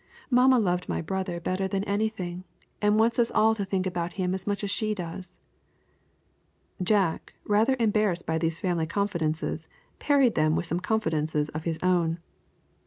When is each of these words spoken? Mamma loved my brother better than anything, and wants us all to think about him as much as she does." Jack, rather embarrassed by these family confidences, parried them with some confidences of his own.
Mamma 0.31 0.57
loved 0.57 0.89
my 0.89 0.99
brother 0.99 1.39
better 1.39 1.67
than 1.67 1.83
anything, 1.83 2.43
and 2.81 2.97
wants 2.99 3.19
us 3.19 3.29
all 3.29 3.53
to 3.53 3.63
think 3.63 3.85
about 3.85 4.13
him 4.13 4.33
as 4.33 4.47
much 4.47 4.63
as 4.63 4.71
she 4.71 4.95
does." 4.95 5.37
Jack, 6.81 7.35
rather 7.45 7.75
embarrassed 7.79 8.25
by 8.25 8.39
these 8.39 8.59
family 8.59 8.87
confidences, 8.87 9.67
parried 9.99 10.33
them 10.33 10.55
with 10.55 10.65
some 10.65 10.79
confidences 10.79 11.49
of 11.49 11.65
his 11.65 11.77
own. 11.83 12.17